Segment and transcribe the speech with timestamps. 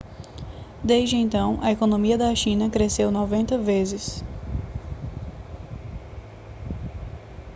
[0.83, 4.25] desde então a economia da china cresceu 90 vezes